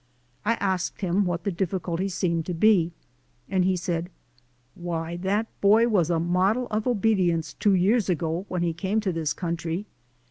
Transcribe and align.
I 0.43 0.53
asked 0.55 1.01
him 1.01 1.25
what 1.25 1.43
the 1.43 1.51
difficulty 1.51 2.09
seemed 2.09 2.47
to 2.47 2.55
be, 2.55 2.91
and 3.47 3.63
he 3.63 3.75
said, 3.75 4.09
"Why, 4.73 5.15
that 5.17 5.45
boy 5.61 5.89
was 5.89 6.09
a 6.09 6.19
model 6.19 6.65
of 6.71 6.87
obedience 6.87 7.53
two 7.53 7.75
years 7.75 8.09
ago 8.09 8.45
when 8.49 8.63
he 8.63 8.73
came 8.73 8.99
to 9.01 9.13
this 9.13 9.31
country. 9.31 9.85